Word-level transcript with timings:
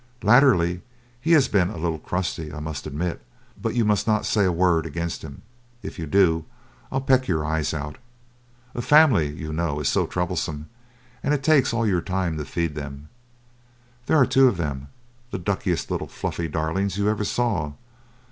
Latterly 0.23 0.81
he 1.21 1.33
has 1.33 1.47
been 1.47 1.69
a 1.69 1.77
little 1.77 1.99
crusty, 1.99 2.51
I 2.51 2.59
must 2.59 2.87
admit; 2.87 3.21
but 3.61 3.75
you 3.75 3.85
must 3.85 4.07
not 4.07 4.25
say 4.25 4.45
a 4.45 4.51
word 4.51 4.87
against 4.87 5.21
him. 5.21 5.43
If 5.83 5.99
you 5.99 6.07
do, 6.07 6.45
I'll 6.91 7.01
peck 7.01 7.27
your 7.27 7.45
eyes 7.45 7.71
out. 7.71 7.99
A 8.73 8.81
family, 8.81 9.29
you 9.31 9.53
know, 9.53 9.79
is 9.79 9.89
so 9.89 10.07
troublesome, 10.07 10.69
and 11.21 11.35
it 11.35 11.43
takes 11.43 11.71
all 11.71 11.85
your 11.85 12.01
time 12.01 12.35
to 12.37 12.45
feed 12.45 12.73
them. 12.73 13.09
There 14.07 14.17
are 14.17 14.25
two 14.25 14.47
of 14.47 14.57
them, 14.57 14.87
the 15.29 15.37
duckiest 15.37 15.91
little 15.91 16.07
fluffy 16.07 16.47
darlings 16.47 16.97
you 16.97 17.07
ever 17.07 17.23
saw. 17.23 17.73